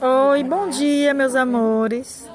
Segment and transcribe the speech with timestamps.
[0.00, 2.32] Oi, bom dia, meus amores.